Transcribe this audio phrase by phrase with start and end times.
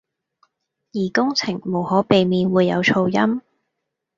[0.93, 3.39] 而工程無可避免會有噪音